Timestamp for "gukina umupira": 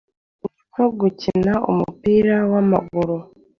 0.99-2.35